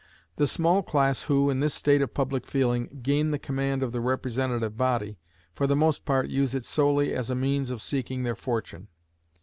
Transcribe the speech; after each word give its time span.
The 0.37 0.47
small 0.47 0.81
class 0.81 1.21
who, 1.29 1.51
in 1.51 1.59
this 1.59 1.75
state 1.75 2.01
of 2.01 2.11
public 2.15 2.47
feeling, 2.47 3.01
gain 3.03 3.29
the 3.29 3.37
command 3.37 3.83
of 3.83 3.91
the 3.91 4.01
representative 4.01 4.75
body, 4.75 5.19
for 5.53 5.67
the 5.67 5.75
most 5.75 6.05
part 6.05 6.27
use 6.27 6.55
it 6.55 6.65
solely 6.65 7.13
as 7.13 7.29
a 7.29 7.35
means 7.35 7.69
of 7.69 7.83
seeking 7.83 8.23
their 8.23 8.35
fortune. 8.35 8.87